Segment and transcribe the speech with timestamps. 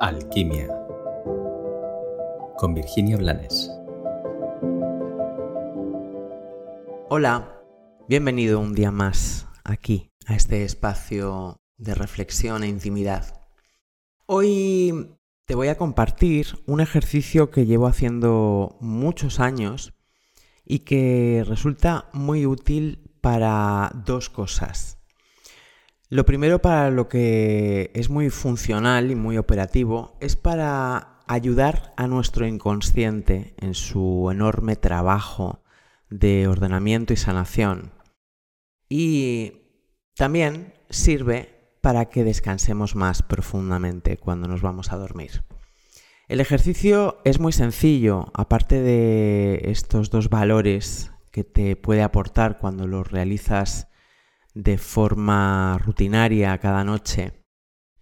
[0.00, 0.68] Alquimia
[2.56, 3.68] con Virginia Blanes.
[7.08, 7.60] Hola,
[8.08, 13.42] bienvenido un día más aquí a este espacio de reflexión e intimidad.
[14.26, 15.16] Hoy
[15.46, 19.94] te voy a compartir un ejercicio que llevo haciendo muchos años
[20.64, 24.97] y que resulta muy útil para dos cosas.
[26.10, 32.06] Lo primero para lo que es muy funcional y muy operativo es para ayudar a
[32.06, 35.62] nuestro inconsciente en su enorme trabajo
[36.08, 37.92] de ordenamiento y sanación.
[38.88, 39.52] Y
[40.14, 45.42] también sirve para que descansemos más profundamente cuando nos vamos a dormir.
[46.26, 52.86] El ejercicio es muy sencillo, aparte de estos dos valores que te puede aportar cuando
[52.86, 53.87] lo realizas
[54.58, 57.44] de forma rutinaria cada noche,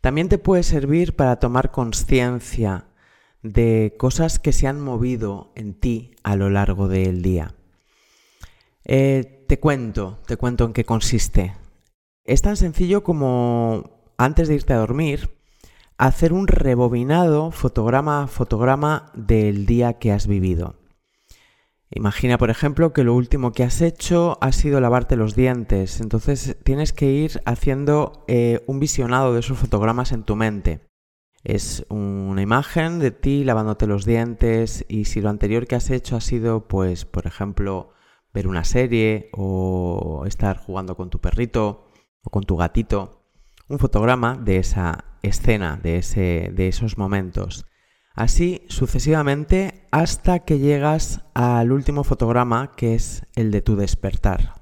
[0.01, 2.87] también te puede servir para tomar conciencia
[3.43, 7.55] de cosas que se han movido en ti a lo largo del día.
[8.87, 11.55] Eh, te cuento, te cuento en qué consiste.
[12.25, 15.37] Es tan sencillo como antes de irte a dormir,
[15.99, 20.77] hacer un rebobinado fotograma a fotograma del día que has vivido.
[21.91, 26.57] Imagina, por ejemplo, que lo último que has hecho ha sido lavarte los dientes, entonces
[26.65, 30.81] tienes que ir haciendo eh, un visionado de esos fotogramas en tu mente.
[31.45, 36.17] Es una imagen de ti lavándote los dientes y si lo anterior que has hecho
[36.17, 37.91] ha sido, pues, por ejemplo,
[38.35, 41.87] ver una serie o estar jugando con tu perrito
[42.25, 43.23] o con tu gatito,
[43.69, 47.65] un fotograma de esa escena, de, ese, de esos momentos.
[48.17, 54.55] Así sucesivamente hasta que llegas al último fotograma que es el de tu despertar.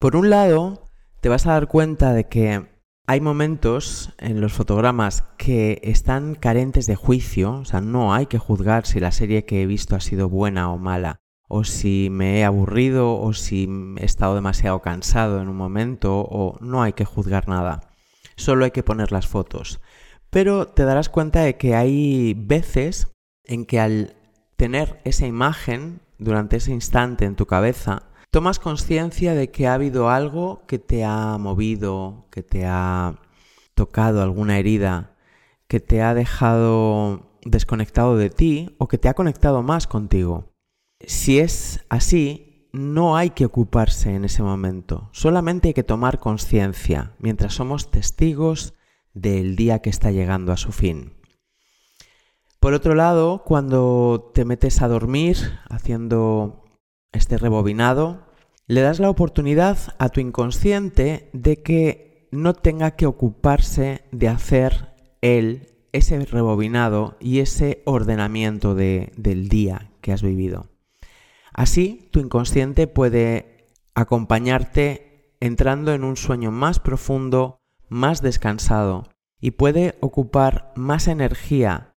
[0.00, 0.82] Por un lado,
[1.20, 2.66] te vas a dar cuenta de que
[3.06, 8.38] hay momentos en los fotogramas que están carentes de juicio, o sea, no hay que
[8.38, 12.40] juzgar si la serie que he visto ha sido buena o mala, o si me
[12.40, 13.68] he aburrido, o si
[13.98, 17.80] he estado demasiado cansado en un momento, o no hay que juzgar nada.
[18.36, 19.80] Solo hay que poner las fotos.
[20.30, 23.08] Pero te darás cuenta de que hay veces
[23.44, 24.16] en que al
[24.56, 30.10] tener esa imagen durante ese instante en tu cabeza, tomas conciencia de que ha habido
[30.10, 33.20] algo que te ha movido, que te ha
[33.74, 35.16] tocado alguna herida,
[35.68, 40.52] que te ha dejado desconectado de ti o que te ha conectado más contigo.
[41.00, 47.14] Si es así, no hay que ocuparse en ese momento, solamente hay que tomar conciencia
[47.18, 48.74] mientras somos testigos
[49.14, 51.14] del día que está llegando a su fin.
[52.60, 55.36] Por otro lado, cuando te metes a dormir
[55.70, 56.64] haciendo
[57.12, 58.26] este rebobinado,
[58.66, 64.94] le das la oportunidad a tu inconsciente de que no tenga que ocuparse de hacer
[65.20, 70.66] él ese rebobinado y ese ordenamiento del día que has vivido.
[71.52, 79.08] Así, tu inconsciente puede acompañarte entrando en un sueño más profundo más descansado
[79.40, 81.94] y puede ocupar más energía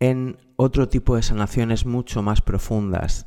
[0.00, 3.26] en otro tipo de sanaciones mucho más profundas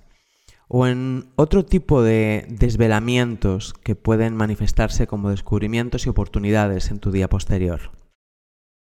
[0.68, 7.12] o en otro tipo de desvelamientos que pueden manifestarse como descubrimientos y oportunidades en tu
[7.12, 7.92] día posterior.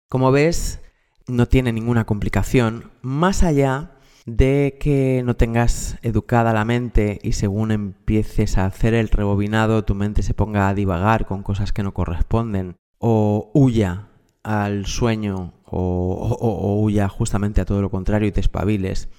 [0.09, 0.79] Como ves,
[1.27, 3.91] no tiene ninguna complicación, más allá
[4.25, 9.95] de que no tengas educada la mente y según empieces a hacer el rebobinado tu
[9.95, 14.07] mente se ponga a divagar con cosas que no corresponden o huya
[14.43, 19.09] al sueño o, huya justamente a todo lo contrario y te espabiles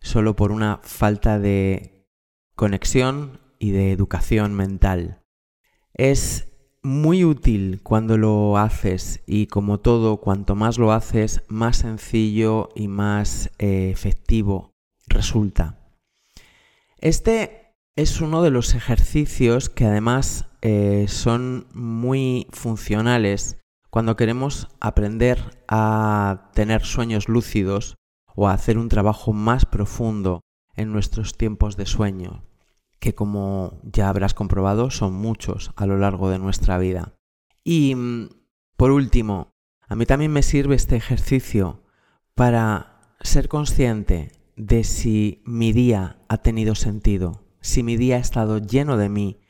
[0.00, 2.08] solo por una falta de
[2.56, 5.22] conexión y de educación mental.
[5.94, 6.48] Es
[6.82, 12.88] muy útil cuando lo haces y como todo, cuanto más lo haces, más sencillo y
[12.88, 14.74] más eh, efectivo
[15.06, 15.78] resulta.
[16.98, 25.62] Este es uno de los ejercicios que además eh, son muy funcionales cuando queremos aprender
[25.68, 27.96] a tener sueños lúcidos
[28.34, 30.40] o a hacer un trabajo más profundo
[30.76, 32.44] en nuestros tiempos de sueño,
[33.00, 37.14] que como ya habrás comprobado son muchos a lo largo de nuestra vida.
[37.64, 38.28] Y mm,
[38.76, 39.50] por último,
[39.88, 41.82] a mí también me sirve este ejercicio
[42.34, 48.58] para ser consciente de si mi día ha tenido sentido, si mi día ha estado
[48.58, 49.40] lleno de mí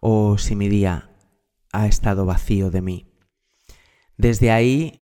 [0.00, 1.10] o si mi día
[1.72, 3.06] ha estado vacío de mí.
[4.16, 5.02] Desde ahí,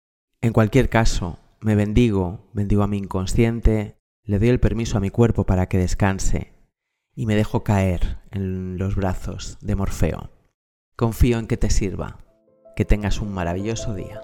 [0.41, 5.09] en cualquier caso, me bendigo, bendigo a mi inconsciente, le doy el permiso a mi
[5.09, 6.53] cuerpo para que descanse
[7.15, 10.29] y me dejo caer en los brazos de Morfeo.
[10.95, 12.19] Confío en que te sirva.
[12.75, 14.21] Que tengas un maravilloso día.